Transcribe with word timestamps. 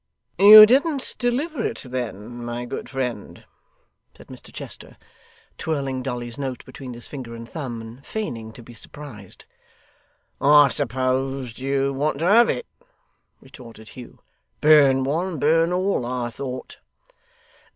'You 0.39 0.65
didn't 0.65 1.13
deliver 1.19 1.63
it 1.63 1.83
then, 1.85 2.43
my 2.43 2.65
good 2.65 2.89
friend?' 2.89 3.45
said 4.17 4.29
Mr 4.29 4.51
Chester, 4.51 4.97
twirling 5.59 6.01
Dolly's 6.01 6.39
note 6.39 6.65
between 6.65 6.95
his 6.95 7.05
finger 7.05 7.35
and 7.35 7.47
thumb, 7.47 7.79
and 7.83 8.03
feigning 8.03 8.51
to 8.53 8.63
be 8.63 8.73
surprised. 8.73 9.45
'I 10.41 10.69
supposed 10.69 11.59
you'd 11.59 11.91
want 11.93 12.17
to 12.17 12.27
have 12.27 12.49
it,' 12.49 12.65
retorted 13.41 13.89
Hugh. 13.89 14.17
'Burn 14.59 15.03
one, 15.03 15.37
burn 15.37 15.71
all, 15.71 16.03
I 16.03 16.31
thought. 16.31 16.79